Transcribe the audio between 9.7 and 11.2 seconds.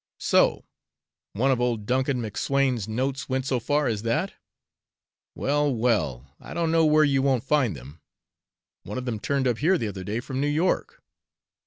the other day from New York.